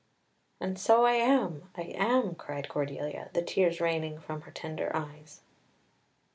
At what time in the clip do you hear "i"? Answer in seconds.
1.05-1.11, 1.77-1.83